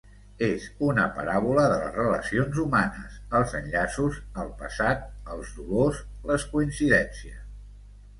És 0.45 0.63
una 0.85 1.03
paràbola 1.17 1.65
de 1.71 1.75
les 1.81 1.91
relacions 1.99 2.61
humanes, 2.63 3.19
els 3.39 3.53
enllaços, 3.59 4.17
el 4.45 4.49
passat, 4.63 5.05
els 5.35 5.53
dolors, 5.59 6.01
les 6.33 6.47
coincidències. 6.55 7.39